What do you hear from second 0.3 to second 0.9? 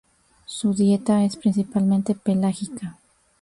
Su